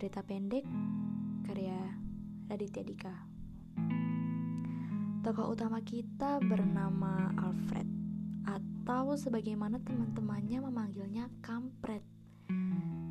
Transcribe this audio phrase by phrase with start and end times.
[0.00, 0.64] Cerita pendek
[1.44, 1.76] karya
[2.48, 3.12] Raditya Dika.
[5.20, 7.84] Tokoh utama kita bernama Alfred
[8.48, 12.00] atau sebagaimana teman-temannya memanggilnya Kampret.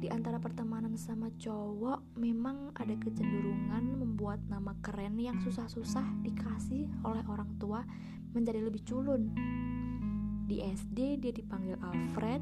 [0.02, 7.22] Di antara pertemanan sama cowok memang ada kecenderungan membuat nama keren yang susah-susah dikasih oleh
[7.30, 7.86] orang tua
[8.34, 9.30] menjadi lebih culun.
[10.50, 12.42] Di SD dia dipanggil Alfred,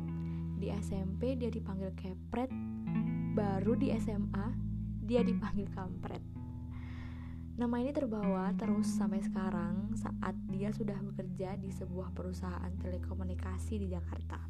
[0.56, 2.48] di SMP dia dipanggil Kepret,
[3.38, 4.50] baru di SMA
[5.06, 6.26] dia dipanggil kampret.
[7.54, 13.94] Nama ini terbawa terus sampai sekarang saat dia sudah bekerja di sebuah perusahaan telekomunikasi di
[13.94, 14.42] Jakarta.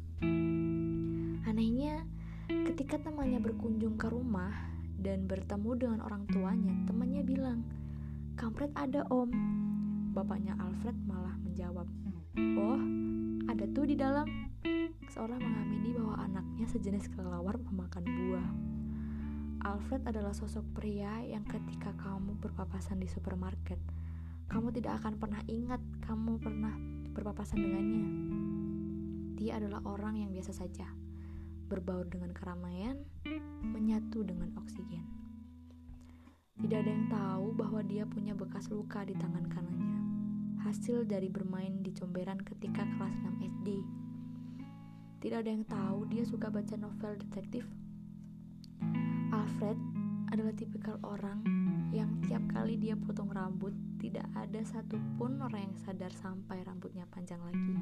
[1.44, 2.00] Anehnya,
[2.48, 4.56] ketika temannya berkunjung ke rumah
[4.96, 7.68] dan bertemu dengan orang tuanya, temannya bilang,
[8.40, 9.28] "Kampret ada, Om."
[10.16, 11.84] Bapaknya Alfred malah menjawab,
[12.56, 12.80] "Oh,
[13.52, 14.47] ada tuh di dalam."
[15.18, 18.48] Seolah mengamini bahwa anaknya sejenis kelelawar memakan buah.
[19.66, 23.82] Alfred adalah sosok pria yang ketika kamu berpapasan di supermarket,
[24.46, 26.70] kamu tidak akan pernah ingat kamu pernah
[27.18, 28.06] berpapasan dengannya.
[29.42, 30.86] Dia adalah orang yang biasa saja,
[31.66, 33.02] berbaur dengan keramaian,
[33.66, 35.02] menyatu dengan oksigen.
[36.62, 39.98] Tidak ada yang tahu bahwa dia punya bekas luka di tangan kanannya,
[40.62, 43.82] hasil dari bermain di comberan ketika kelas 6 SD.
[45.18, 47.66] Tidak ada yang tahu dia suka baca novel detektif
[49.34, 49.76] Alfred
[50.30, 51.42] adalah tipikal orang
[51.90, 57.40] yang tiap kali dia potong rambut tidak ada satupun orang yang sadar sampai rambutnya panjang
[57.42, 57.76] lagi.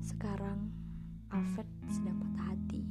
[0.00, 0.72] Sekarang
[1.28, 2.82] Alfred sedang patah hati.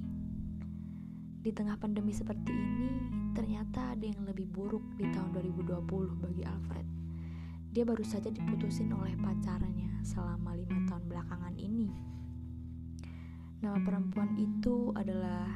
[1.44, 2.92] Di tengah pandemi seperti ini,
[3.33, 7.03] ternyata ada yang lebih buruk di tahun 2020 bagi Alfred.
[7.74, 12.14] Dia baru saja diputusin oleh pacarnya selama lima tahun belakangan ini
[13.64, 15.48] Nama perempuan itu adalah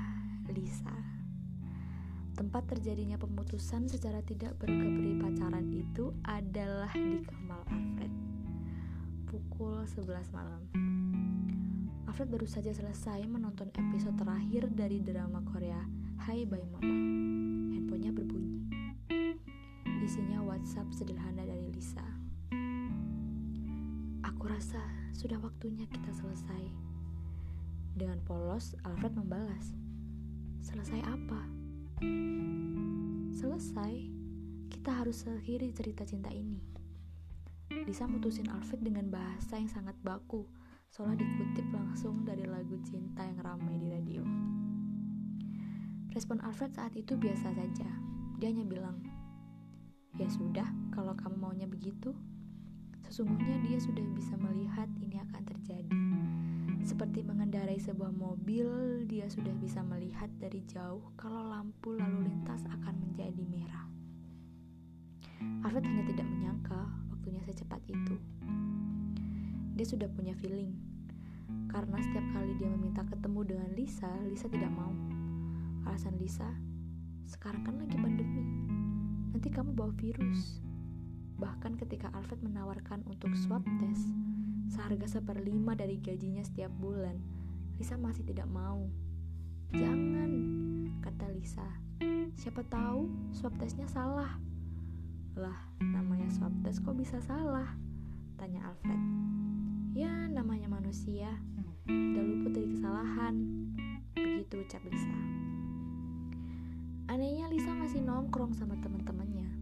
[0.47, 0.95] Lisa.
[2.39, 8.13] Tempat terjadinya pemutusan secara tidak berkeberi pacaran itu adalah di kamar Alfred.
[9.27, 10.61] Pukul 11 malam.
[12.07, 15.83] Alfred baru saja selesai menonton episode terakhir dari drama Korea
[16.23, 16.87] Hai Bye Mama.
[17.75, 18.71] Handphonenya berbunyi.
[19.99, 22.01] Isinya WhatsApp sederhana dari Lisa.
[24.25, 24.81] Aku rasa
[25.13, 26.73] sudah waktunya kita selesai
[27.93, 29.77] dengan polos, Alfred membalas,
[30.57, 31.45] "Selesai apa?"
[33.29, 33.93] "Selesai.
[34.73, 36.57] Kita harus akhiri cerita cinta ini."
[37.85, 40.49] Lisa mutusin Alfred dengan bahasa yang sangat baku,
[40.89, 44.25] seolah dikutip langsung dari lagu cinta yang ramai di radio.
[46.09, 47.89] Respon Alfred saat itu biasa saja.
[48.41, 48.97] Dia hanya bilang,
[50.17, 52.17] "Ya sudah, kalau kamu maunya begitu."
[53.05, 55.93] Sesungguhnya dia sudah bisa melihat ini akan terjadi.
[56.83, 58.67] Seperti mengendarai sebuah mobil,
[59.07, 63.85] dia sudah bisa melihat dari jauh kalau lampu lalu lintas akan menjadi merah.
[65.63, 66.81] Alfred hanya tidak menyangka
[67.11, 68.15] waktunya secepat itu.
[69.79, 70.75] Dia sudah punya feeling,
[71.71, 74.91] karena setiap kali dia meminta ketemu dengan Lisa, Lisa tidak mau.
[75.87, 76.49] Alasan Lisa,
[77.23, 78.43] sekarang kan lagi pandemi,
[79.31, 80.66] nanti kamu bawa virus.
[81.37, 84.09] Bahkan ketika Alfred menawarkan untuk swab test,
[84.73, 87.17] seharga seperlima dari gajinya setiap bulan.
[87.77, 88.89] Lisa masih tidak mau.
[89.69, 90.31] Jangan,
[91.05, 91.67] kata Lisa.
[92.37, 94.37] Siapa tahu swab tesnya salah.
[95.37, 97.69] Lah, namanya swab tes kok bisa salah?
[98.41, 99.01] Tanya Alfred.
[99.93, 101.29] Ya, namanya manusia.
[101.85, 103.35] Tidak luput dari kesalahan.
[104.13, 105.17] Begitu ucap Lisa.
[107.07, 109.56] Anehnya Lisa masih nongkrong sama teman-temannya.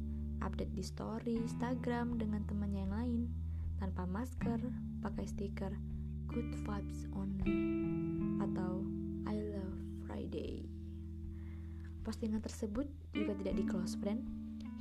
[0.46, 3.22] Update di story Instagram dengan temannya yang lain
[3.82, 4.62] tanpa masker,
[5.02, 5.74] pakai stiker
[6.30, 7.50] good vibes only
[8.46, 8.86] atau
[9.26, 10.70] I love Friday.
[12.06, 14.22] Postingan tersebut juga tidak di close friend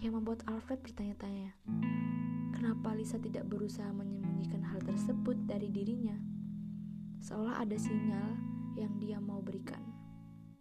[0.05, 1.57] yang membuat Alfred bertanya-tanya,
[2.53, 6.21] kenapa Lisa tidak berusaha menyembunyikan hal tersebut dari dirinya?
[7.25, 8.37] Seolah ada sinyal
[8.77, 9.81] yang dia mau berikan.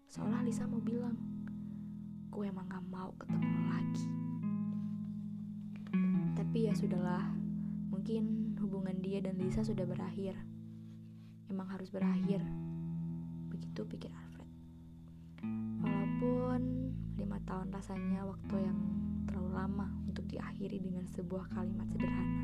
[0.08, 1.20] Seolah Lisa mau bilang,
[2.32, 4.23] gue emang gak mau ketemu lagi.
[6.54, 7.34] Tapi ya sudahlah,
[7.90, 10.38] Mungkin hubungan dia dan Lisa sudah berakhir.
[11.50, 12.46] Emang harus berakhir.
[13.50, 14.46] Begitu pikir Alfred.
[15.82, 16.62] Walaupun
[17.18, 18.78] lima tahun rasanya waktu yang
[19.26, 22.38] terlalu lama untuk diakhiri dengan sebuah kalimat sederhana.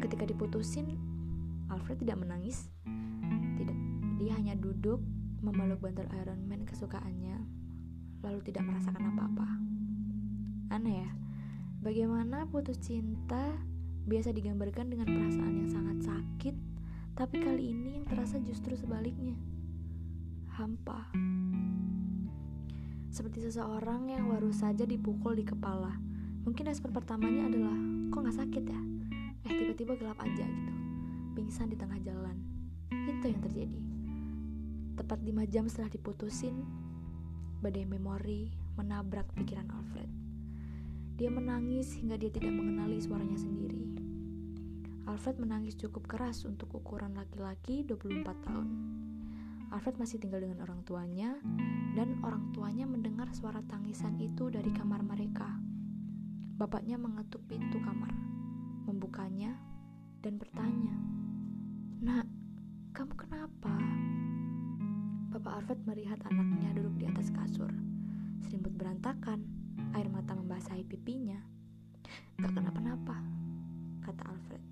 [0.00, 0.88] Ketika diputusin,
[1.68, 2.72] Alfred tidak menangis.
[3.60, 3.78] Tidak,
[4.24, 5.04] dia hanya duduk
[5.44, 7.44] memeluk bantal Iron Man kesukaannya,
[8.24, 9.48] lalu tidak merasakan apa-apa.
[10.72, 11.10] Aneh ya,
[11.84, 13.60] Bagaimana putus cinta
[14.08, 16.56] biasa digambarkan dengan perasaan yang sangat sakit,
[17.12, 19.36] tapi kali ini yang terasa justru sebaliknya.
[20.56, 21.12] hampa.
[23.12, 25.92] Seperti seseorang yang baru saja dipukul di kepala.
[26.48, 27.76] Mungkin respon pertamanya adalah,
[28.08, 28.80] kok gak sakit ya?
[29.44, 30.72] Eh tiba-tiba gelap aja gitu.
[31.36, 32.40] Pingsan di tengah jalan.
[32.88, 33.80] Itu yang terjadi.
[34.96, 36.64] Tepat lima jam setelah diputusin,
[37.60, 40.23] badai memori menabrak pikiran Alfred.
[41.14, 43.86] Dia menangis hingga dia tidak mengenali suaranya sendiri.
[45.06, 48.68] Alfred menangis cukup keras untuk ukuran laki-laki 24 tahun.
[49.70, 51.38] Alfred masih tinggal dengan orang tuanya,
[51.94, 55.54] dan orang tuanya mendengar suara tangisan itu dari kamar mereka.
[56.58, 58.10] Bapaknya mengetuk pintu kamar,
[58.90, 59.54] membukanya,
[60.18, 60.98] dan bertanya,
[62.02, 62.26] "Nak,
[62.90, 63.74] kamu kenapa?"
[65.30, 67.70] Bapak Alfred melihat anaknya duduk di atas kasur,
[68.42, 69.53] selimut berantakan,
[69.94, 71.38] air mata membasahi pipinya.
[72.42, 73.22] "Gak kenapa-napa,"
[74.02, 74.62] kata Alfred,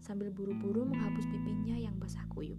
[0.00, 2.58] sambil buru-buru menghapus pipinya yang basah kuyup.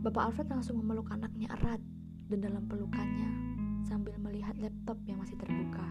[0.00, 1.80] Bapak Alfred langsung memeluk anaknya erat
[2.30, 3.30] dan dalam pelukannya
[3.84, 5.84] sambil melihat laptop yang masih terbuka.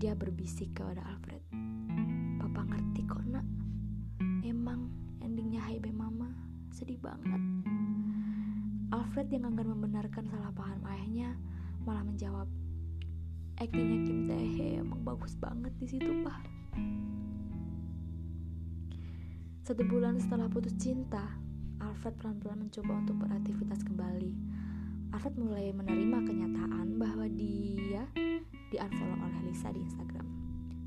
[0.00, 1.42] Dia berbisik kepada Alfred.
[2.40, 3.46] Papa ngerti kok nak.
[4.44, 4.88] Emang
[5.20, 6.32] endingnya Hai Mama
[6.74, 7.42] sedih banget.
[8.94, 11.34] Alfred yang enggan membenarkan salah paham ayahnya
[11.82, 12.46] malah menjawab,
[13.54, 16.42] Aktingnya Kim Tae emang bagus banget di situ, Pak.
[19.62, 21.38] Satu bulan setelah putus cinta,
[21.78, 24.34] Alfred pelan-pelan mencoba untuk beraktivitas kembali.
[25.14, 28.10] Alfred mulai menerima kenyataan bahwa dia
[28.74, 30.26] di unfollow oleh Lisa di Instagram.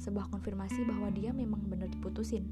[0.03, 2.43] Sebuah konfirmasi bahwa dia memang benar diputusin.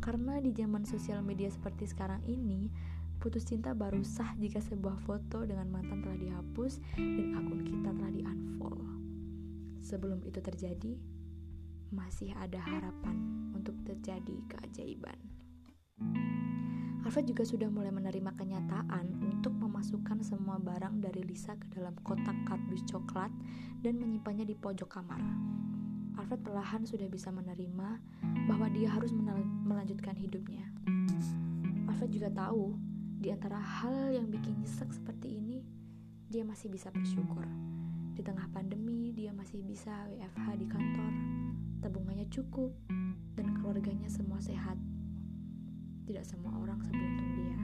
[0.00, 2.72] Karena di zaman sosial media seperti sekarang ini,
[3.20, 8.08] putus cinta baru sah jika sebuah foto dengan mantan telah dihapus dan akun kita telah
[8.10, 9.03] di-unfollow.
[9.84, 10.96] Sebelum itu terjadi,
[11.92, 13.20] masih ada harapan
[13.52, 15.20] untuk terjadi keajaiban.
[17.04, 22.32] Alfred juga sudah mulai menerima kenyataan untuk memasukkan semua barang dari Lisa ke dalam kotak
[22.48, 23.28] kardus coklat
[23.84, 25.20] dan menyimpannya di pojok kamar.
[26.16, 28.00] Alfred perlahan sudah bisa menerima
[28.48, 29.12] bahwa dia harus
[29.68, 30.64] melanjutkan hidupnya.
[31.92, 32.72] Alfred juga tahu,
[33.20, 35.60] di antara hal yang bikin nyesek seperti ini,
[36.32, 37.44] dia masih bisa bersyukur.
[38.14, 41.12] Di tengah pandemi, dia masih bisa WFH di kantor,
[41.82, 42.70] tabungannya cukup,
[43.34, 44.78] dan keluarganya semua sehat
[46.04, 47.58] tidak semua orang seberuntung dia.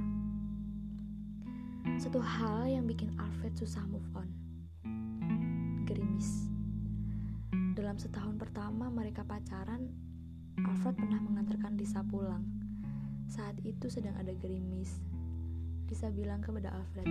[2.01, 4.29] Satu hal yang bikin Alfred susah move on.
[5.85, 6.49] Gerimis.
[7.77, 9.93] Dalam setahun pertama mereka pacaran,
[10.57, 12.45] Alfred pernah mengantarkan Lisa pulang.
[13.29, 14.99] Saat itu sedang ada gerimis.
[15.87, 17.07] Lisa bilang kepada Alfred,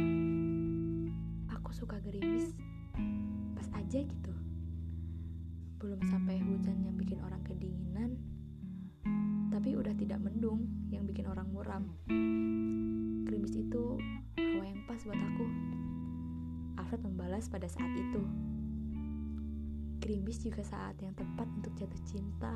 [1.54, 2.69] Aku suka gerimis.
[3.56, 4.34] Pas aja gitu.
[5.80, 8.19] Belum sampai hujan yang bikin orang kedinginan,
[9.50, 11.84] tapi udah tidak mendung yang bikin orang muram.
[13.28, 14.00] Krimis itu
[14.40, 15.46] hawa yang pas buat aku.
[16.80, 18.24] Alfred membalas pada saat itu.
[20.00, 22.56] Krimis juga saat yang tepat untuk jatuh cinta.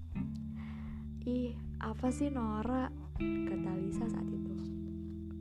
[1.26, 1.52] Ih,
[1.82, 2.88] apa sih Nora?
[3.20, 4.54] Kata Lisa saat itu.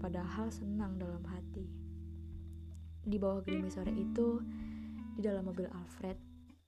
[0.01, 1.38] Padahal senang dalam hati.
[3.09, 4.37] Di bawah gerimis sore itu,
[5.17, 6.13] di dalam mobil Alfred,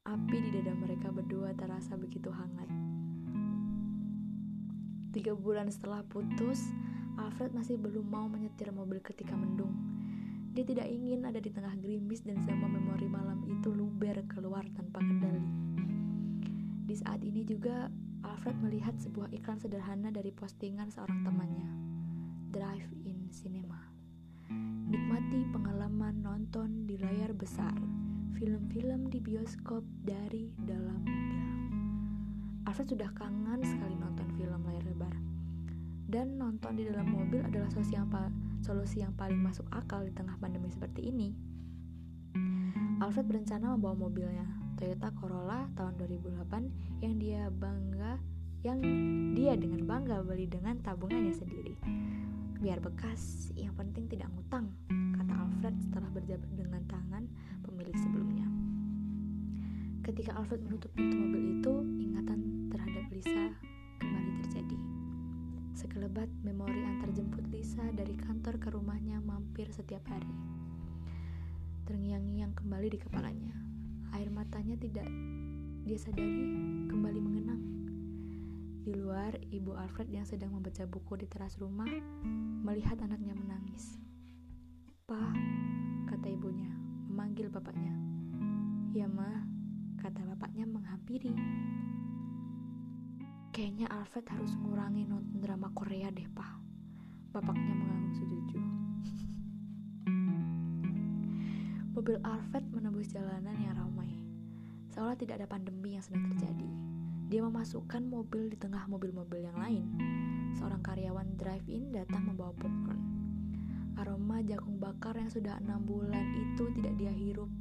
[0.10, 2.66] api di dada mereka berdua terasa begitu hangat.
[5.14, 6.66] Tiga bulan setelah putus,
[7.22, 9.70] Alfred masih belum mau menyetir mobil ketika mendung.
[10.58, 14.98] Dia tidak ingin ada di tengah gerimis dan semua memori malam itu luber keluar tanpa
[14.98, 15.46] kendali.
[16.90, 17.94] Di saat ini juga,
[18.26, 21.70] Alfred melihat sebuah iklan sederhana dari postingan seorang temannya,
[22.50, 23.91] Drive in Cinema.
[24.92, 27.72] Nikmati pengalaman nonton di layar besar,
[28.36, 31.40] film-film di bioskop dari dalam mobil.
[32.68, 35.16] Alfred sudah kangen sekali nonton film layar lebar.
[36.12, 38.12] Dan nonton di dalam mobil adalah solusi yang,
[38.60, 41.32] solusi yang paling masuk akal di tengah pandemi seperti ini.
[43.00, 44.44] Alfred berencana membawa mobilnya,
[44.76, 48.20] Toyota Corolla tahun 2008 yang dia bangga
[48.68, 48.84] yang
[49.40, 51.80] dia dengan bangga beli dengan tabungannya sendiri.
[52.62, 54.70] Biar bekas, yang penting tidak ngutang,
[55.62, 57.30] Alfred setelah berjabat dengan tangan
[57.62, 58.50] pemilik sebelumnya.
[60.02, 63.54] Ketika Alfred menutup pintu mobil itu, ingatan terhadap Lisa
[64.02, 64.78] kembali terjadi.
[65.78, 70.34] Sekelebat memori antar jemput Lisa dari kantor ke rumahnya mampir setiap hari.
[71.86, 73.54] Terngiang-ngiang kembali di kepalanya.
[74.18, 75.06] Air matanya tidak
[75.86, 76.42] dia sadari
[76.90, 77.62] kembali mengenang.
[78.82, 81.86] Di luar, ibu Alfred yang sedang membaca buku di teras rumah
[82.66, 84.02] melihat anaknya menangis
[85.12, 85.36] apa?
[86.08, 86.72] kata ibunya,
[87.12, 87.92] memanggil bapaknya.
[88.96, 89.44] Ya mah,
[90.00, 91.36] kata bapaknya menghampiri.
[93.52, 96.64] Kayaknya Alfred harus ngurangi nonton drama Korea deh, Pak.
[97.36, 98.56] Bapaknya mengangguk setuju.
[102.00, 104.16] Mobil Alfred menembus jalanan yang ramai.
[104.96, 106.72] Seolah tidak ada pandemi yang sedang terjadi.
[107.28, 109.92] Dia memasukkan mobil di tengah mobil-mobil yang lain.
[110.56, 113.11] Seorang karyawan drive-in datang membawa popcorn.
[114.02, 117.54] Aroma jagung bakar yang sudah enam bulan itu tidak dia hirup.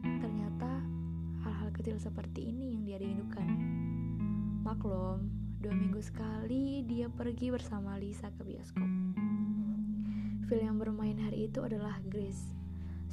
[0.00, 0.80] Ternyata
[1.44, 3.44] hal-hal kecil seperti ini yang dia rindukan.
[4.64, 5.28] Maklum,
[5.60, 8.88] dua minggu sekali dia pergi bersama Lisa ke bioskop.
[10.48, 12.56] Film yang bermain hari itu adalah Grace,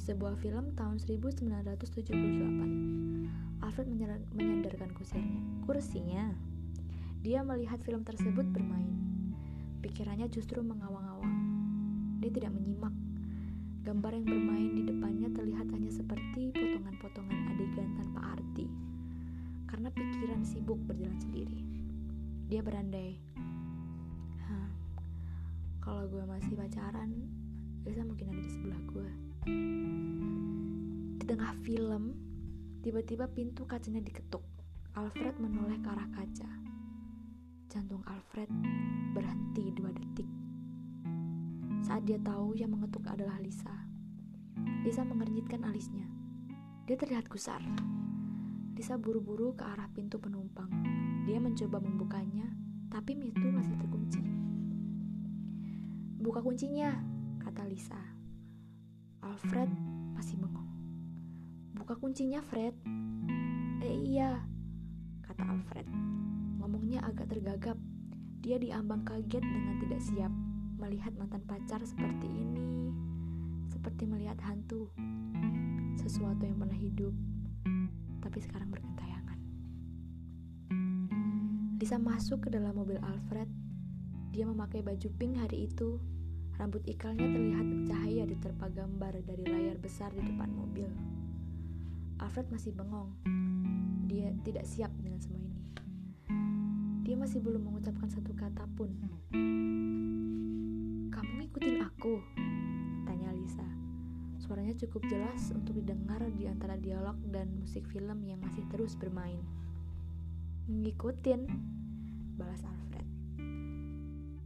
[0.00, 2.08] sebuah film tahun 1978.
[3.60, 3.88] Alfred
[4.32, 5.44] menyandarkan kursinya.
[5.68, 6.32] kursinya.
[7.20, 8.96] Dia melihat film tersebut bermain.
[9.84, 11.33] Pikirannya justru mengawang-awang.
[12.24, 12.96] Dia tidak menyimak.
[13.84, 18.64] Gambar yang bermain di depannya terlihat hanya seperti potongan-potongan adegan tanpa arti.
[19.68, 21.60] Karena pikiran sibuk berjalan sendiri.
[22.48, 23.20] Dia berandai,
[25.84, 27.12] kalau gue masih pacaran
[27.84, 29.08] Lisa mungkin ada di sebelah gue
[31.20, 32.16] di tengah film
[32.80, 34.40] tiba-tiba pintu kacanya diketuk
[34.96, 36.50] Alfred menoleh ke arah kaca
[37.68, 38.48] jantung Alfred
[39.12, 40.43] berhenti dua detik
[41.84, 43.84] saat dia tahu yang mengetuk adalah Lisa
[44.80, 46.08] Lisa mengernyitkan alisnya
[46.88, 47.60] dia terlihat gusar
[48.72, 50.72] Lisa buru-buru ke arah pintu penumpang
[51.28, 52.48] dia mencoba membukanya
[52.88, 54.24] tapi pintu masih terkunci
[56.24, 56.88] Buka kuncinya,
[57.36, 58.00] kata Lisa.
[59.20, 59.68] Alfred
[60.16, 60.72] masih bengong.
[61.76, 62.72] Buka kuncinya, Fred.
[63.84, 64.40] Eh iya,
[65.20, 65.84] kata Alfred.
[66.56, 67.76] Ngomongnya agak tergagap.
[68.40, 70.32] Dia diambang kaget dengan tidak siap
[70.84, 72.92] melihat mantan pacar seperti ini.
[73.72, 74.92] Seperti melihat hantu.
[75.96, 77.16] Sesuatu yang pernah hidup,
[78.20, 79.38] tapi sekarang bergentayangan.
[81.80, 83.48] Lisa masuk ke dalam mobil Alfred.
[84.36, 85.96] Dia memakai baju pink hari itu
[86.54, 90.86] Rambut ikalnya terlihat bercahaya diterpa gambar dari layar besar di depan mobil.
[92.22, 93.10] Alfred masih bengong.
[94.06, 95.62] Dia tidak siap dengan semua ini.
[97.02, 98.94] Dia masih belum mengucapkan satu kata pun.
[102.04, 103.08] Ngikutin aku?
[103.08, 103.64] Tanya Lisa.
[104.36, 109.40] Suaranya cukup jelas untuk didengar di antara dialog dan musik film yang masih terus bermain.
[110.68, 111.48] Ngikutin,
[112.36, 113.08] balas Alfred.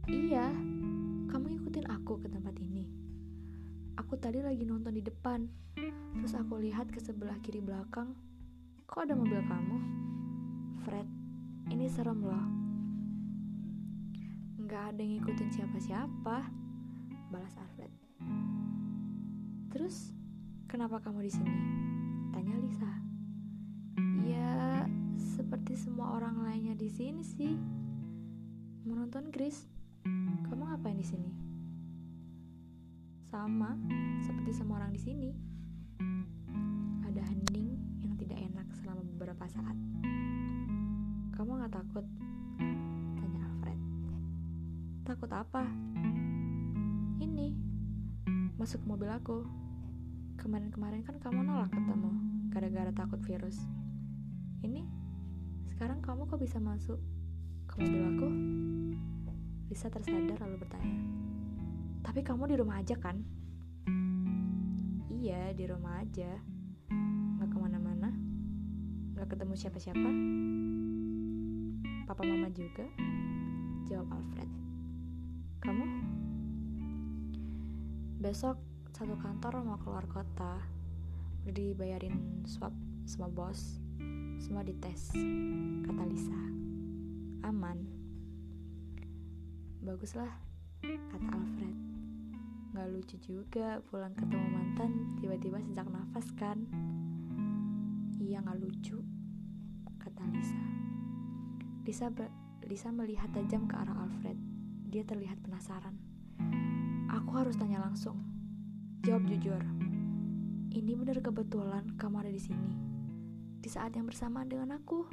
[0.07, 0.47] Iya,
[1.27, 2.87] kamu ikutin aku ke tempat ini.
[3.99, 5.43] Aku tadi lagi nonton di depan,
[6.15, 8.15] terus aku lihat ke sebelah kiri belakang.
[8.87, 9.77] Kok ada mobil kamu?
[10.87, 11.07] Fred,
[11.75, 12.45] ini serem loh.
[14.63, 16.58] Nggak ada yang ngikutin siapa-siapa,
[17.29, 17.93] balas Alfred.
[19.69, 20.13] Terus,
[20.65, 21.55] kenapa kamu di sini?
[22.33, 22.91] Tanya Lisa.
[24.25, 24.85] Ya,
[25.17, 27.53] seperti semua orang lainnya di sini sih.
[28.81, 29.69] Menonton Chris
[30.49, 31.29] kamu ngapain di sini?
[33.29, 33.77] Sama,
[34.25, 35.29] seperti semua orang di sini.
[37.05, 39.77] Ada hening yang tidak enak selama beberapa saat.
[41.37, 42.05] Kamu nggak takut?
[43.21, 43.79] Tanya Alfred.
[45.05, 45.63] Takut apa?
[48.59, 49.47] Masuk mobil aku.
[50.35, 52.11] Kemarin-kemarin kan kamu nolak ketemu,
[52.51, 53.55] gara-gara takut virus.
[54.59, 54.83] Ini,
[55.71, 56.99] sekarang kamu kok bisa masuk
[57.71, 58.27] ke mobil aku?
[59.71, 60.99] Lisa tersadar lalu bertanya,
[62.03, 63.23] Tapi kamu di rumah aja kan?
[65.07, 66.35] Iya, di rumah aja.
[67.39, 68.11] Gak ke mana-mana.
[69.15, 70.09] Gak ketemu siapa-siapa.
[72.11, 72.83] Papa mama juga?
[73.87, 74.51] Jawab Alfred.
[75.63, 76.08] Kamu?
[78.19, 78.59] Besok
[78.91, 80.59] satu kantor mau keluar kota.
[81.47, 82.75] Udah dibayarin swab
[83.07, 83.79] sama bos.
[84.43, 85.15] Semua dites,
[85.87, 86.35] kata Lisa.
[87.47, 87.79] Aman.
[89.79, 90.35] Baguslah,
[90.83, 91.75] kata Alfred.
[92.75, 96.67] Gak lucu juga pulang ketemu mantan tiba-tiba sejak nafas kan?
[98.19, 98.99] Iya gak lucu,
[99.95, 100.59] kata Lisa.
[101.87, 102.11] Lisa,
[102.67, 104.35] Lisa melihat tajam ke arah Alfred.
[104.91, 106.08] Dia terlihat penasaran.
[107.29, 108.17] Aku harus tanya langsung.
[109.05, 109.61] Jawab jujur.
[110.73, 112.73] Ini benar kebetulan kamu ada di sini.
[113.61, 115.05] Di saat yang bersamaan dengan aku.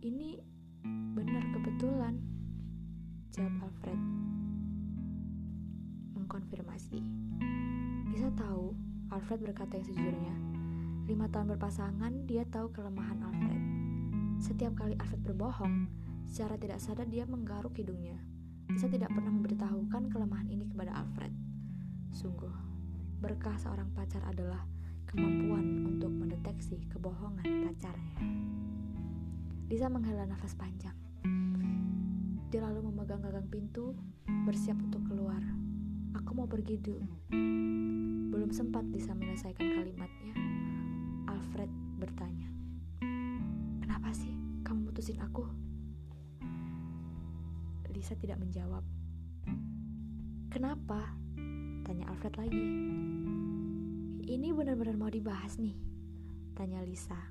[0.00, 0.40] Ini
[1.12, 2.16] Benar kebetulan,
[3.34, 4.00] jawab Alfred.
[6.16, 7.04] Mengkonfirmasi.
[8.08, 8.72] Bisa tahu,
[9.12, 10.34] Alfred berkata yang sejujurnya.
[11.04, 13.62] Lima tahun berpasangan, dia tahu kelemahan Alfred.
[14.40, 15.90] Setiap kali Alfred berbohong,
[16.24, 18.29] secara tidak sadar dia menggaruk hidungnya.
[18.70, 21.34] Lisa tidak pernah memberitahukan kelemahan ini kepada Alfred.
[22.14, 22.54] Sungguh,
[23.18, 24.62] berkah seorang pacar adalah
[25.10, 28.22] kemampuan untuk mendeteksi kebohongan pacarnya.
[29.66, 30.94] Lisa menghela nafas panjang.
[32.54, 33.90] Dia lalu memegang gagang pintu,
[34.46, 35.42] bersiap untuk keluar.
[36.22, 37.10] Aku mau pergi dulu.
[38.30, 40.34] Belum sempat bisa menyelesaikan kalimatnya,
[41.26, 42.46] Alfred bertanya,
[43.82, 44.30] "Kenapa sih
[44.62, 45.69] kamu mutusin aku?"
[48.00, 48.80] Lisa tidak menjawab.
[50.48, 51.12] "Kenapa?"
[51.84, 52.64] tanya Alfred lagi.
[54.24, 55.76] "Ini benar-benar mau dibahas nih,"
[56.56, 57.28] tanya Lisa.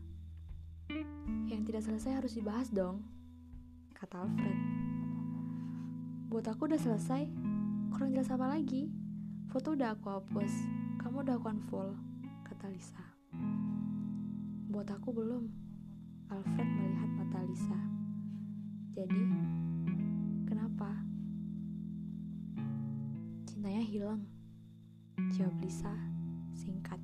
[1.50, 3.02] "Yang tidak selesai harus dibahas dong,"
[3.98, 4.58] kata Alfred.
[6.30, 7.26] "Buat aku udah selesai.
[7.90, 8.94] Kurang jelas apa lagi?
[9.50, 10.54] Foto udah aku hapus.
[11.02, 11.98] Kamu udah aku unfollow,"
[12.46, 13.02] kata Lisa.
[14.70, 15.50] Buat aku belum.
[16.30, 17.80] Alfred melihat mata Lisa.
[18.94, 19.18] Jadi,
[23.60, 24.24] Cintanya hilang.
[25.36, 25.92] Jawab Lisa
[26.56, 26.96] singkat.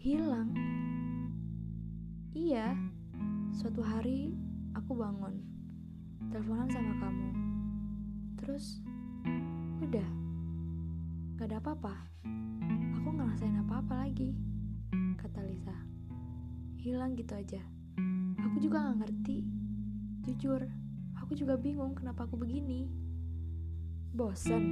[0.00, 0.56] Hilang?
[2.32, 2.72] Iya.
[3.52, 4.32] Suatu hari
[4.72, 5.36] aku bangun,
[6.32, 7.28] teleponan sama kamu.
[8.40, 8.80] Terus,
[9.84, 10.08] udah.
[11.36, 11.92] Gak ada apa-apa.
[12.96, 14.32] Aku ngerasain apa-apa lagi,
[15.20, 15.76] kata Lisa.
[16.80, 17.60] Hilang gitu aja.
[18.48, 19.44] Aku juga gak ngerti.
[20.24, 20.64] Jujur,
[21.20, 23.01] aku juga bingung kenapa aku begini.
[24.12, 24.64] Bosan?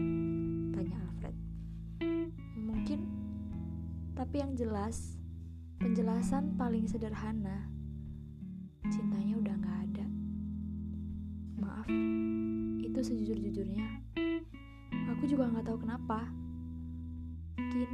[0.77, 1.33] Tanya Alfred.
[2.61, 3.01] Mungkin,
[4.13, 5.17] tapi yang jelas,
[5.81, 7.65] penjelasan paling sederhana,
[8.93, 10.07] cintanya udah gak ada.
[11.57, 11.89] Maaf,
[12.85, 14.05] itu sejujur-jujurnya.
[15.17, 16.29] Aku juga gak tahu kenapa.
[17.57, 17.91] Mungkin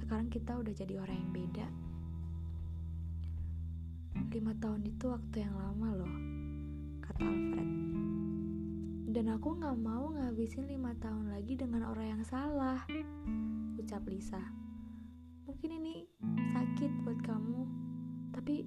[0.00, 1.66] sekarang kita udah jadi orang yang beda.
[4.32, 6.14] Lima tahun itu waktu yang lama loh,
[7.04, 7.91] kata Alfred.
[9.12, 12.80] Dan aku gak mau ngabisin lima tahun lagi dengan orang yang salah,
[13.76, 14.40] ucap Lisa.
[15.44, 16.08] Mungkin ini
[16.56, 17.60] sakit buat kamu,
[18.32, 18.64] tapi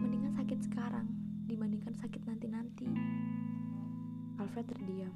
[0.00, 1.04] mendingan sakit sekarang
[1.44, 2.88] dibandingkan sakit nanti-nanti.
[4.40, 5.12] Alfred terdiam.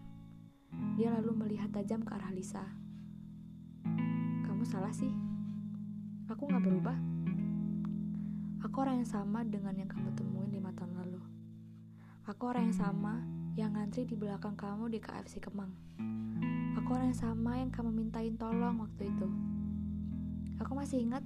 [1.01, 2.77] Dia lalu melihat tajam ke arah Lisa.
[4.45, 5.17] Kamu salah sih.
[6.29, 7.01] Aku gak berubah.
[8.69, 11.25] Aku orang yang sama dengan yang kamu temuin lima tahun lalu.
[12.29, 15.69] Aku orang yang sama yang ngantri di belakang kamu di KFC Kemang.
[16.81, 19.29] Aku orang yang sama yang kamu mintain tolong waktu itu.
[20.57, 21.21] Aku masih ingat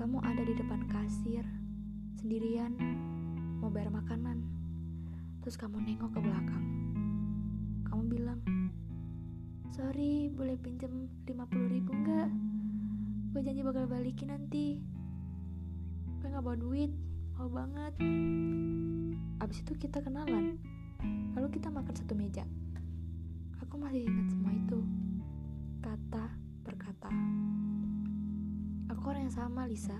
[0.00, 1.44] kamu ada di depan kasir
[2.16, 2.72] sendirian
[3.60, 4.40] mau bayar makanan.
[5.44, 6.64] Terus kamu nengok ke belakang.
[7.84, 8.40] Kamu bilang,
[9.76, 11.36] Sorry, boleh pinjem 50
[11.68, 12.28] ribu nggak?
[13.36, 14.80] Gue janji bakal balikin nanti.
[16.20, 16.92] Gue gak bawa duit,
[17.36, 17.92] mau banget.
[19.40, 20.56] Abis itu kita kenalan.
[21.36, 22.44] Lalu kita makan satu meja.
[23.64, 24.78] Aku masih ingat semua itu.
[25.80, 26.24] Kata
[26.66, 27.10] per kata.
[28.90, 29.96] Aku orang yang sama, Lisa.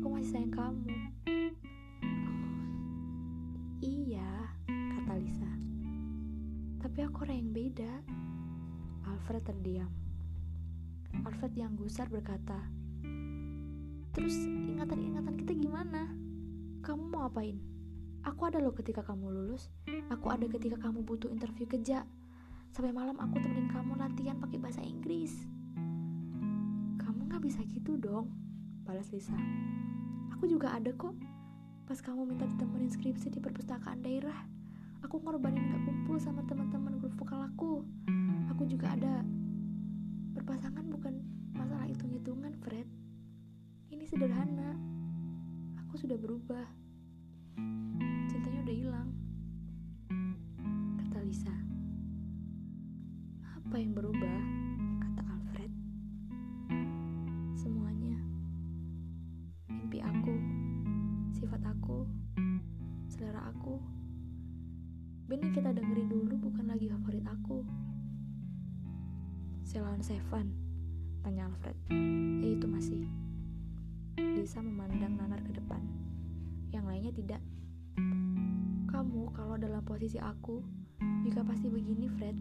[0.00, 0.94] Aku masih sayang kamu.
[3.82, 4.30] Iya,
[4.68, 5.50] kata Lisa.
[6.80, 7.92] Tapi aku orang yang beda.
[9.04, 9.90] Alfred terdiam.
[11.24, 12.62] Alfred yang gusar berkata,
[14.14, 16.06] Terus ingatan-ingatan kita gimana?
[16.86, 17.73] Kamu mau apain?
[18.24, 19.68] Aku ada loh ketika kamu lulus.
[20.08, 22.08] Aku ada ketika kamu butuh interview kerja.
[22.72, 25.44] Sampai malam aku temenin kamu latihan pakai bahasa Inggris.
[26.96, 28.32] Kamu gak bisa gitu dong,
[28.88, 29.36] balas Lisa.
[30.32, 31.12] Aku juga ada kok.
[31.84, 34.48] Pas kamu minta ditemenin skripsi di perpustakaan daerah,
[35.04, 37.84] aku ngorbanin gak kumpul sama teman-teman grup vokal aku.
[38.56, 39.20] Aku juga ada.
[40.32, 41.20] Berpasangan bukan
[41.52, 42.88] masalah hitung-hitungan, Fred.
[43.92, 44.80] Ini sederhana.
[45.84, 46.64] Aku sudah berubah.
[61.64, 62.04] Aku,
[63.08, 63.80] selera aku.
[65.24, 67.64] Band kita dengerin dulu bukan lagi favorit aku.
[69.64, 70.52] Ceylon Seven,
[71.24, 71.76] tanya Alfred.
[72.44, 73.02] Ya itu masih.
[74.20, 75.80] Lisa memandang Nanar ke depan.
[76.70, 77.42] Yang lainnya tidak.
[78.92, 80.60] Kamu kalau dalam posisi aku
[81.24, 82.36] juga pasti begini, Fred.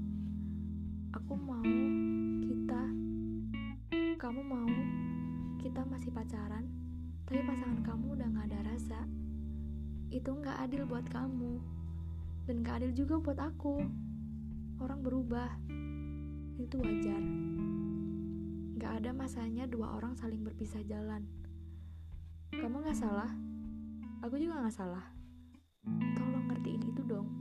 [1.16, 1.64] Aku mau
[2.44, 2.82] kita
[4.24, 4.72] kamu mau
[5.60, 6.64] kita masih pacaran,
[7.34, 9.10] tapi pasangan kamu udah gak ada rasa.
[10.13, 11.58] Itu gak adil buat kamu.
[12.46, 13.82] Dan gak adil juga buat aku.
[14.78, 15.50] Orang berubah.
[16.62, 17.17] Itu wajar.
[18.78, 21.26] Gak ada masanya dua orang saling berpisah jalan.
[22.54, 23.34] Kamu gak salah,
[24.22, 25.02] aku juga gak salah.
[25.89, 27.34] Tolong ngertiin itu dong.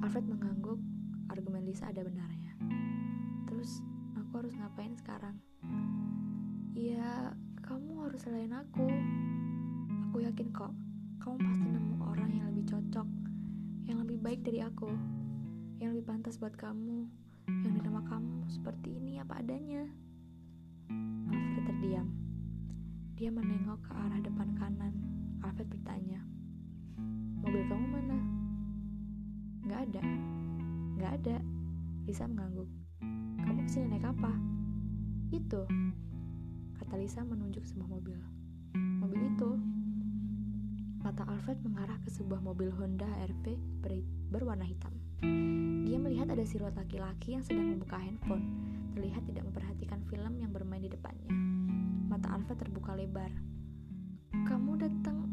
[0.00, 0.80] Alfred mengangguk,
[1.28, 2.56] argumen Lisa ada benarnya.
[3.44, 3.84] Terus,
[4.16, 5.36] aku harus ngapain sekarang?
[6.72, 7.36] Ya,
[7.70, 8.90] kamu harus selain aku.
[10.10, 10.74] Aku yakin kok,
[11.22, 13.06] kamu pasti nemu orang yang lebih cocok,
[13.86, 14.90] yang lebih baik dari aku,
[15.78, 17.06] yang lebih pantas buat kamu,
[17.46, 19.86] yang dinamakan kamu seperti ini apa adanya.
[21.30, 22.10] Alfred terdiam.
[23.14, 24.94] Dia menengok ke arah depan kanan.
[25.46, 26.26] Alfred bertanya,
[27.38, 28.18] Mobil kamu mana?
[29.70, 30.02] Gak ada.
[30.98, 31.36] Gak ada.
[32.02, 32.66] Lisa mengangguk.
[33.46, 34.34] Kamu ke sini naik apa?
[35.30, 35.70] Itu.
[36.80, 38.16] Kata Lisa menunjuk sebuah mobil.
[38.74, 39.50] Mobil itu.
[41.04, 43.56] Mata Alfred mengarah ke sebuah mobil Honda HRV
[44.32, 44.96] berwarna hitam.
[45.84, 48.48] Dia melihat ada siluet laki-laki yang sedang membuka handphone.
[48.96, 51.28] Terlihat tidak memperhatikan film yang bermain di depannya.
[52.08, 53.28] Mata Alfred terbuka lebar.
[54.48, 55.29] Kamu datang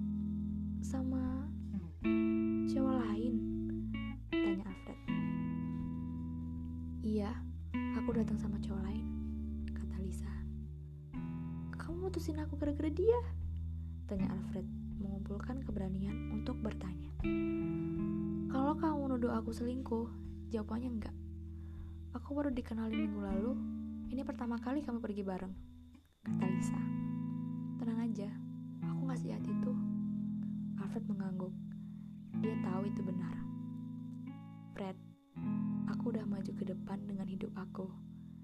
[12.98, 13.22] dia?
[14.10, 14.66] Tanya Alfred,
[14.98, 17.14] mengumpulkan keberanian untuk bertanya.
[18.50, 20.10] Kalau kamu nuduh aku selingkuh,
[20.50, 21.16] jawabannya enggak.
[22.18, 23.54] Aku baru dikenali minggu lalu,
[24.10, 25.54] ini pertama kali kamu pergi bareng,
[26.26, 26.80] kata Lisa.
[27.78, 28.30] Tenang aja,
[28.82, 29.72] aku nggak sejahat itu.
[30.82, 31.54] Alfred mengangguk.
[32.42, 33.38] Dia tahu itu benar.
[34.74, 34.98] Fred,
[35.94, 37.86] aku udah maju ke depan dengan hidup aku,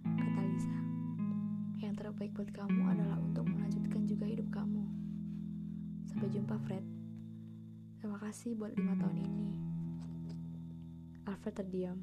[0.05, 0.92] kata Lisa.
[1.83, 4.87] Yang terbaik buat kamu adalah untuk melanjutkan juga hidup kamu.
[6.07, 6.85] Sampai jumpa, Fred.
[7.99, 9.47] Terima kasih buat lima tahun ini.
[11.27, 11.99] Alfred terdiam.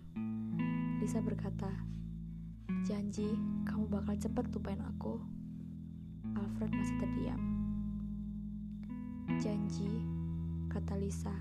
[1.00, 1.72] Lisa berkata,
[2.84, 3.24] Janji,
[3.64, 5.16] kamu bakal cepat lupain aku.
[6.36, 7.40] Alfred masih terdiam.
[9.40, 9.88] Janji,
[10.68, 11.32] kata Lisa.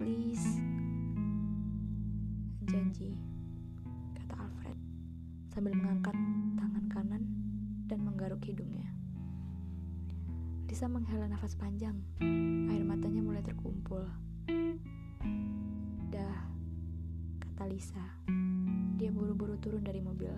[0.00, 0.56] Please.
[2.64, 3.12] Janji,
[4.16, 4.78] kata Alfred
[5.52, 6.16] sambil mengangkat
[6.56, 7.41] tangan kanan
[7.92, 8.88] dan menggaruk hidungnya.
[10.64, 11.92] Lisa menghela nafas panjang.
[12.72, 14.08] Air matanya mulai terkumpul.
[16.08, 16.36] Dah,
[17.36, 18.00] kata Lisa.
[18.96, 20.32] Dia buru-buru turun dari mobil.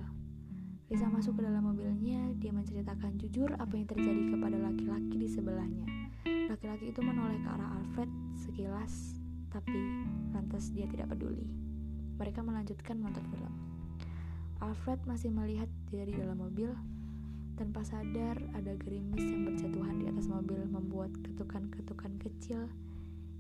[0.90, 5.86] Lisa masuk ke dalam mobilnya, dia menceritakan jujur apa yang terjadi kepada laki-laki di sebelahnya.
[6.50, 9.22] Laki-laki itu menoleh ke arah Alfred sekilas,
[9.54, 9.78] tapi
[10.34, 11.46] lantas dia tidak peduli.
[12.18, 13.54] Mereka melanjutkan menonton film.
[14.58, 16.74] Alfred masih melihat dari dalam mobil,
[17.54, 22.66] tanpa sadar ada gerimis yang berjatuhan di atas mobil membuat ketukan-ketukan kecil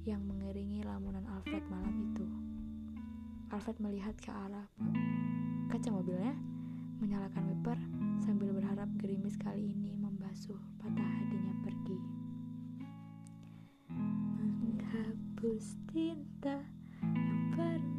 [0.06, 2.26] yang mengiringi lamunan Alfred malam itu.
[3.50, 4.66] Alfred melihat ke arah
[5.70, 6.38] kaca mobilnya,
[7.02, 7.78] menyalakan wiper
[8.22, 11.98] sambil berharap gerimis kali ini membasuh patah hatinya pergi.
[14.62, 16.62] Menghapus tinta
[17.02, 17.93] yang pernah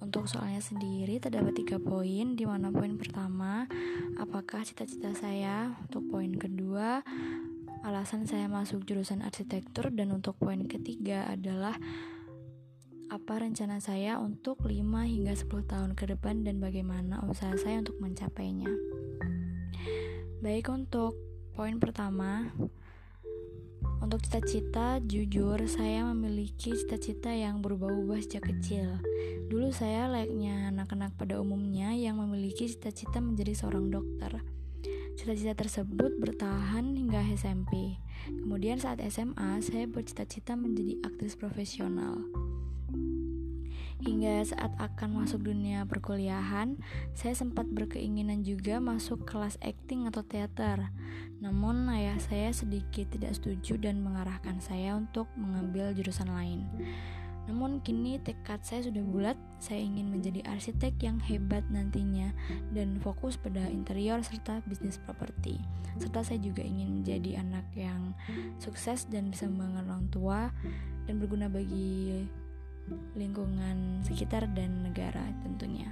[0.00, 2.40] Untuk soalnya sendiri terdapat tiga poin.
[2.40, 3.68] Di mana poin pertama
[4.16, 5.76] Apakah cita-cita saya?
[5.76, 7.04] Untuk poin kedua
[7.84, 9.92] Alasan saya masuk jurusan arsitektur.
[9.92, 11.76] Dan untuk poin ketiga adalah
[13.10, 14.70] apa rencana saya untuk 5
[15.02, 18.70] hingga 10 tahun ke depan dan bagaimana usaha saya untuk mencapainya.
[20.38, 21.18] Baik untuk
[21.58, 22.54] poin pertama,
[23.98, 29.02] untuk cita-cita, jujur saya memiliki cita-cita yang berubah-ubah sejak kecil.
[29.50, 34.38] Dulu saya layaknya anak-anak pada umumnya yang memiliki cita-cita menjadi seorang dokter.
[35.18, 37.98] Cita-cita tersebut bertahan hingga SMP.
[38.30, 42.22] Kemudian saat SMA, saya bercita-cita menjadi aktris profesional.
[44.00, 46.80] Hingga saat akan masuk dunia perkuliahan,
[47.12, 50.88] saya sempat berkeinginan juga masuk kelas acting atau teater.
[51.44, 56.64] Namun ayah saya sedikit tidak setuju dan mengarahkan saya untuk mengambil jurusan lain.
[57.44, 62.32] Namun kini tekad saya sudah bulat, saya ingin menjadi arsitek yang hebat nantinya
[62.72, 65.60] dan fokus pada interior serta bisnis properti.
[66.00, 68.16] Serta saya juga ingin menjadi anak yang
[68.56, 70.40] sukses dan bisa membanggakan orang tua
[71.04, 72.24] dan berguna bagi
[73.14, 75.90] lingkungan sekitar dan negara tentunya.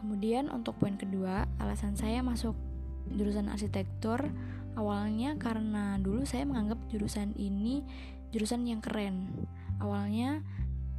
[0.00, 2.56] Kemudian untuk poin kedua, alasan saya masuk
[3.12, 4.32] jurusan arsitektur
[4.78, 7.84] awalnya karena dulu saya menganggap jurusan ini
[8.30, 9.28] jurusan yang keren.
[9.82, 10.40] Awalnya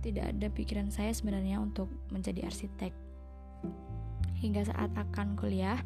[0.02, 2.94] tidak ada pikiran saya sebenarnya untuk menjadi arsitek.
[4.42, 5.78] Hingga saat akan kuliah,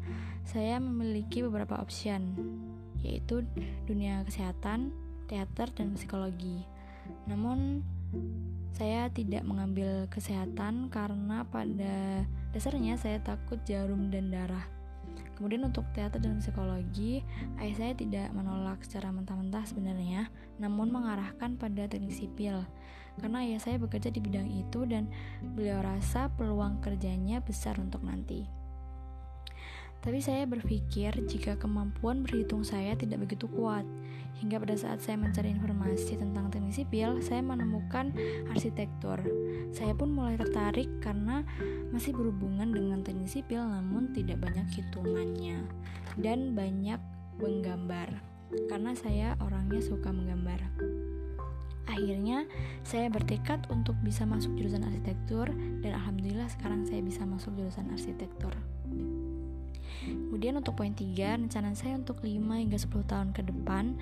[0.48, 2.32] saya memiliki beberapa option,
[3.04, 3.44] yaitu
[3.84, 4.96] dunia kesehatan,
[5.28, 6.64] teater, dan psikologi.
[7.28, 7.84] Namun,
[8.76, 14.68] saya tidak mengambil kesehatan karena pada dasarnya saya takut jarum dan darah.
[15.36, 17.20] Kemudian untuk teater dan psikologi,
[17.60, 22.64] ayah saya tidak menolak secara mentah-mentah sebenarnya, namun mengarahkan pada teknik sipil.
[23.20, 25.08] Karena ayah saya bekerja di bidang itu dan
[25.56, 28.48] beliau rasa peluang kerjanya besar untuk nanti.
[30.04, 33.84] Tapi saya berpikir jika kemampuan berhitung saya tidak begitu kuat,
[34.36, 38.12] Hingga pada saat saya mencari informasi tentang teknik sipil, saya menemukan
[38.52, 39.16] arsitektur.
[39.72, 41.40] Saya pun mulai tertarik karena
[41.88, 45.64] masih berhubungan dengan teknik sipil namun tidak banyak hitungannya
[46.20, 47.00] dan banyak
[47.40, 48.12] menggambar.
[48.68, 50.60] Karena saya orangnya suka menggambar.
[51.88, 52.44] Akhirnya,
[52.84, 55.48] saya bertekad untuk bisa masuk jurusan arsitektur
[55.80, 58.52] dan alhamdulillah sekarang saya bisa masuk jurusan arsitektur.
[60.16, 63.96] Kemudian untuk poin 3, rencana saya untuk 5 hingga 10 tahun ke depan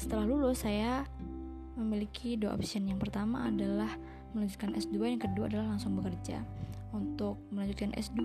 [0.00, 1.04] setelah lulus saya
[1.76, 2.88] memiliki dua option.
[2.88, 3.92] Yang pertama adalah
[4.32, 6.40] melanjutkan S2, yang kedua adalah langsung bekerja.
[6.90, 8.22] Untuk melanjutkan S2,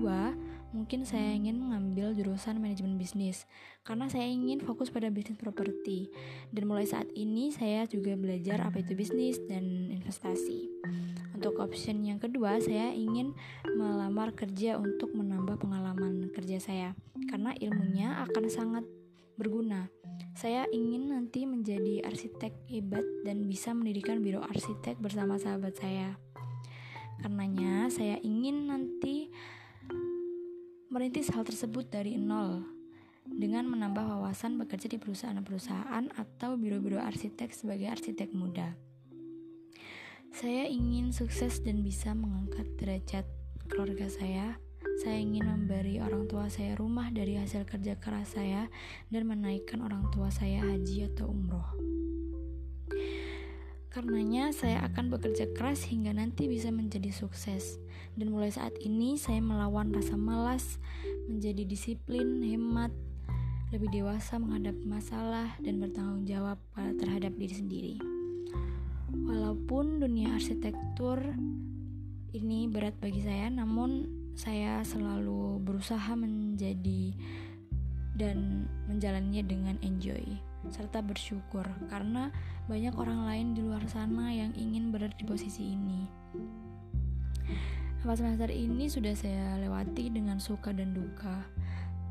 [0.75, 3.47] mungkin saya ingin mengambil jurusan manajemen bisnis
[3.87, 6.11] karena saya ingin fokus pada bisnis properti.
[6.51, 10.67] Dan mulai saat ini saya juga belajar apa itu bisnis dan investasi.
[11.31, 13.31] Untuk option yang kedua, saya ingin
[13.75, 16.89] melamar kerja untuk menambah pengalaman kerja saya
[17.31, 18.83] karena ilmunya akan sangat
[19.39, 19.87] berguna.
[20.35, 26.19] Saya ingin nanti menjadi arsitek hebat dan bisa mendirikan biro arsitek bersama sahabat saya.
[27.23, 29.24] Karenanya, saya ingin nanti
[30.95, 32.63] merintis hal tersebut dari nol
[33.27, 38.79] dengan menambah wawasan bekerja di perusahaan-perusahaan atau biro-biro arsitek sebagai arsitek muda.
[40.31, 43.27] Saya ingin sukses dan bisa mengangkat derajat
[43.67, 44.55] keluarga saya.
[45.03, 48.71] Saya ingin memberi orang tua saya rumah dari hasil kerja keras saya
[49.11, 51.75] dan menaikkan orang tua saya haji atau umroh.
[53.91, 57.83] Karenanya, saya akan bekerja keras hingga nanti bisa menjadi sukses.
[58.15, 60.79] Dan mulai saat ini, saya melawan rasa malas,
[61.27, 62.91] menjadi disiplin, hemat,
[63.75, 67.95] lebih dewasa menghadapi masalah, dan bertanggung jawab terhadap diri sendiri.
[69.11, 71.35] Walaupun dunia arsitektur
[72.31, 77.15] ini berat bagi saya, namun saya selalu berusaha menjadi
[78.15, 80.23] dan menjalannya dengan enjoy
[80.71, 82.31] serta bersyukur karena
[82.65, 86.09] banyak orang lain di luar sana yang ingin berada di posisi ini.
[88.05, 91.41] Empat semester ini sudah saya lewati dengan suka dan duka,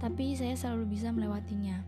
[0.02, 1.78] tapi saya selalu bisa melewatinya.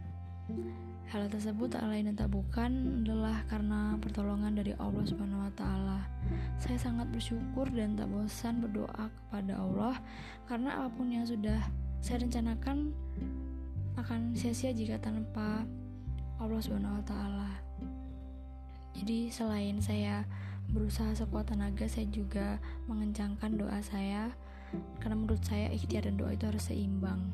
[1.10, 6.06] Hal tersebut tak lain dan tak bukan adalah karena pertolongan dari Allah Subhanahu wa taala.
[6.54, 9.98] Saya sangat bersyukur dan tak bosan berdoa kepada Allah
[10.46, 11.58] karena apa pun yang sudah
[11.98, 12.94] saya rencanakan
[13.98, 15.66] akan sia-sia jika tanpa
[16.38, 17.50] Allah Subhanahu wa taala.
[18.94, 20.22] Jadi selain saya
[20.70, 22.58] berusaha sekuat tenaga, saya juga
[22.90, 24.34] mengencangkan doa saya
[24.98, 27.30] karena menurut saya ikhtiar dan doa itu harus seimbang.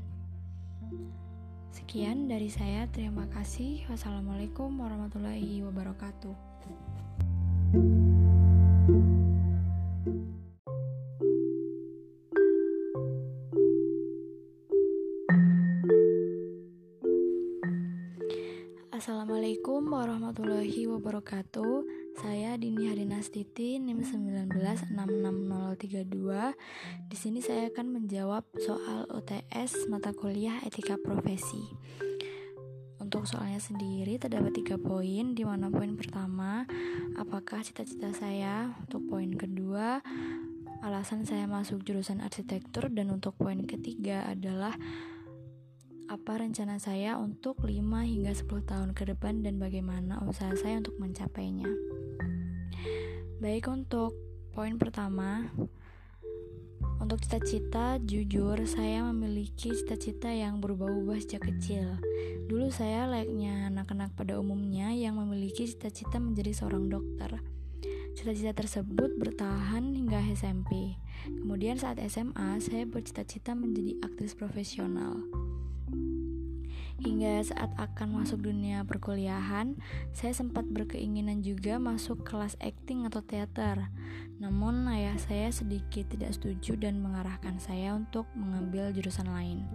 [1.72, 3.88] Sekian dari saya, terima kasih.
[3.88, 6.36] Wassalamualaikum warahmatullahi wabarakatuh.
[18.92, 22.01] Assalamualaikum warahmatullahi wabarakatuh.
[22.18, 26.52] Saya Dini Harinastiti NIM 1966032.
[27.08, 31.72] Di sini saya akan menjawab soal UTS mata kuliah Etika Profesi.
[33.00, 36.68] Untuk soalnya sendiri terdapat tiga poin, di mana poin pertama,
[37.16, 38.76] apakah cita-cita saya?
[38.84, 40.04] Untuk poin kedua,
[40.84, 44.76] alasan saya masuk jurusan arsitektur dan untuk poin ketiga adalah
[46.12, 47.72] apa rencana saya untuk 5
[48.04, 51.64] hingga 10 tahun ke depan dan bagaimana usaha saya untuk mencapainya.
[53.42, 54.14] Baik untuk
[54.54, 55.50] poin pertama,
[57.02, 61.98] untuk cita-cita, jujur saya memiliki cita-cita yang berubah-ubah sejak kecil.
[62.46, 67.42] Dulu saya layaknya anak-anak pada umumnya yang memiliki cita-cita menjadi seorang dokter.
[68.14, 70.94] Cita-cita tersebut bertahan hingga SMP.
[71.26, 75.18] Kemudian saat SMA, saya bercita-cita menjadi aktris profesional.
[77.02, 79.74] Hingga saat akan masuk dunia perkuliahan,
[80.14, 83.90] saya sempat berkeinginan juga masuk kelas acting atau teater.
[84.38, 89.66] Namun ayah saya sedikit tidak setuju dan mengarahkan saya untuk mengambil jurusan lain.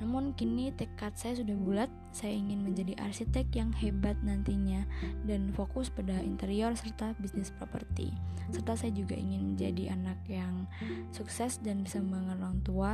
[0.00, 4.84] Namun kini tekad saya sudah bulat, saya ingin menjadi arsitek yang hebat nantinya
[5.28, 8.12] dan fokus pada interior serta bisnis properti.
[8.48, 10.64] Serta saya juga ingin menjadi anak yang
[11.12, 12.92] sukses dan bisa membangun orang tua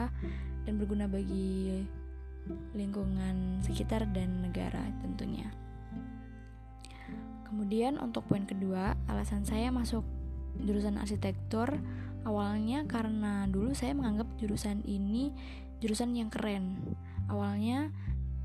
[0.66, 1.82] dan berguna bagi
[2.74, 5.48] lingkungan sekitar dan negara tentunya.
[7.46, 10.02] Kemudian untuk poin kedua, alasan saya masuk
[10.60, 11.68] jurusan arsitektur
[12.24, 15.32] awalnya karena dulu saya menganggap jurusan ini
[15.82, 16.78] jurusan yang keren.
[17.28, 17.90] Awalnya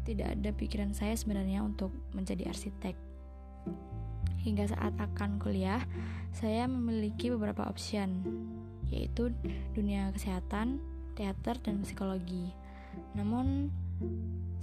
[0.08, 2.96] tidak ada pikiran saya sebenarnya untuk menjadi arsitek.
[4.42, 5.84] Hingga saat akan kuliah,
[6.32, 8.24] saya memiliki beberapa option,
[8.88, 9.36] yaitu
[9.76, 10.80] dunia kesehatan,
[11.20, 12.56] teater, dan psikologi.
[13.12, 13.68] Namun,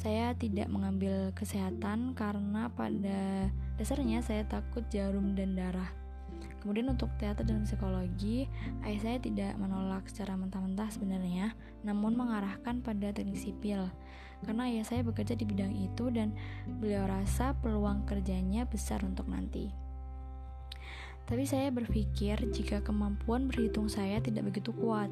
[0.04, 3.48] saya tidak mengambil kesehatan karena pada
[3.80, 5.88] dasarnya saya takut jarum dan darah.
[6.60, 8.48] Kemudian untuk teater dan psikologi,
[8.88, 11.52] ayah saya tidak menolak secara mentah-mentah sebenarnya,
[11.84, 13.92] namun mengarahkan pada teknik sipil.
[14.44, 16.32] Karena ayah saya bekerja di bidang itu dan
[16.80, 19.83] beliau rasa peluang kerjanya besar untuk nanti.
[21.24, 25.08] Tapi saya berpikir jika kemampuan berhitung saya tidak begitu kuat,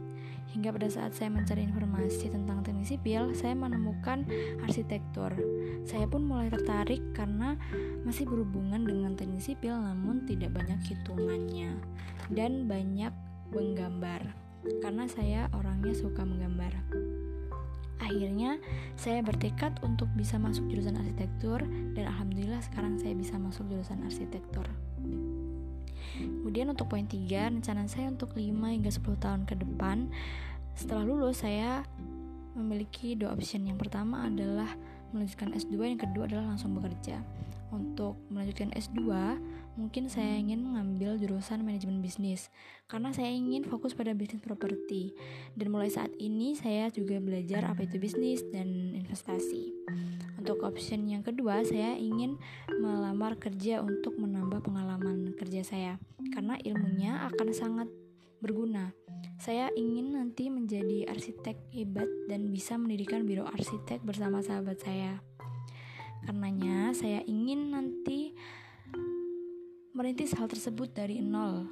[0.52, 4.28] hingga pada saat saya mencari informasi tentang teknik sipil, saya menemukan
[4.60, 5.32] arsitektur.
[5.88, 7.56] Saya pun mulai tertarik karena
[8.04, 11.80] masih berhubungan dengan teknik sipil namun tidak banyak hitungannya
[12.28, 13.12] dan banyak
[13.48, 14.36] menggambar.
[14.84, 16.76] Karena saya orangnya suka menggambar.
[18.02, 18.60] Akhirnya,
[18.98, 21.64] saya bertekad untuk bisa masuk jurusan arsitektur
[21.96, 24.68] dan alhamdulillah sekarang saya bisa masuk jurusan arsitektur.
[26.18, 30.12] Kemudian untuk poin 3, rencana saya untuk 5 hingga 10 tahun ke depan
[30.72, 31.84] setelah lulus saya
[32.56, 33.64] memiliki dua option.
[33.64, 34.68] Yang pertama adalah
[35.12, 37.20] melanjutkan S2, yang kedua adalah langsung bekerja.
[37.72, 39.00] Untuk melanjutkan S2,
[39.80, 42.52] mungkin saya ingin mengambil jurusan manajemen bisnis
[42.84, 45.16] karena saya ingin fokus pada bisnis properti.
[45.56, 49.72] Dan mulai saat ini saya juga belajar apa itu bisnis dan investasi.
[50.42, 52.34] Untuk option yang kedua, saya ingin
[52.82, 56.02] melamar kerja untuk menambah pengalaman kerja saya
[56.34, 57.86] karena ilmunya akan sangat
[58.42, 58.90] berguna.
[59.38, 65.22] Saya ingin nanti menjadi arsitek hebat dan bisa mendirikan biro arsitek bersama sahabat saya.
[66.26, 68.34] Karenanya, saya ingin nanti
[69.94, 71.70] merintis hal tersebut dari nol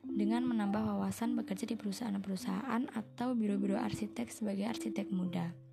[0.00, 5.65] dengan menambah wawasan bekerja di perusahaan-perusahaan atau biro-biro arsitek sebagai arsitek muda.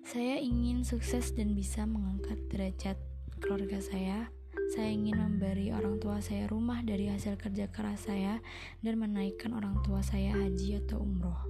[0.00, 2.96] Saya ingin sukses dan bisa mengangkat derajat
[3.36, 4.32] keluarga saya.
[4.72, 8.40] Saya ingin memberi orang tua saya rumah dari hasil kerja keras saya
[8.80, 11.44] dan menaikkan orang tua saya haji atau umroh.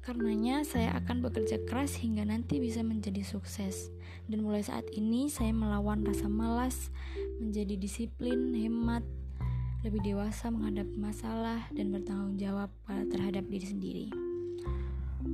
[0.00, 3.92] Karenanya, saya akan bekerja keras hingga nanti bisa menjadi sukses.
[4.24, 6.88] Dan mulai saat ini, saya melawan rasa malas,
[7.36, 9.04] menjadi disiplin, hemat,
[9.84, 12.72] lebih dewasa menghadapi masalah, dan bertanggung jawab
[13.12, 14.29] terhadap diri sendiri.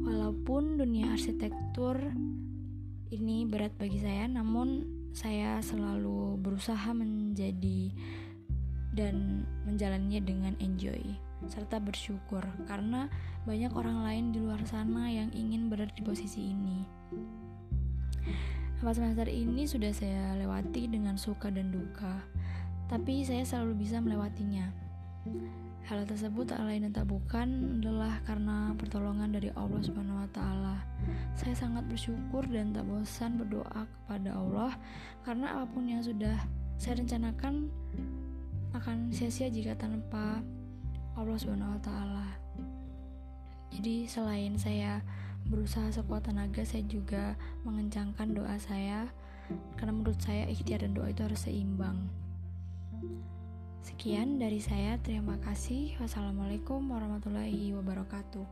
[0.07, 1.99] Walaupun dunia arsitektur
[3.11, 7.91] ini berat bagi saya, namun saya selalu berusaha menjadi
[8.95, 11.03] dan menjalannya dengan enjoy
[11.45, 13.13] serta bersyukur karena
[13.45, 16.87] banyak orang lain di luar sana yang ingin berada di posisi ini.
[18.81, 22.25] Empat semester ini sudah saya lewati dengan suka dan duka,
[22.89, 24.71] tapi saya selalu bisa melewatinya.
[25.87, 30.83] Hal tersebut tak lain dan tak bukan adalah karena pertolongan dari Allah Subhanahu wa taala.
[31.39, 34.75] Saya sangat bersyukur dan tak bosan berdoa kepada Allah
[35.23, 36.35] karena apa pun yang sudah
[36.75, 37.71] saya rencanakan
[38.75, 40.43] akan sia-sia jika tanpa
[41.15, 42.27] Allah Subhanahu wa taala.
[43.71, 45.07] Jadi selain saya
[45.47, 49.07] berusaha sekuat tenaga, saya juga mengencangkan doa saya
[49.79, 52.11] karena menurut saya ikhtiar dan doa itu harus seimbang.
[53.87, 55.95] Sekian dari saya, terima kasih.
[56.03, 58.43] Wassalamualaikum warahmatullahi wabarakatuh.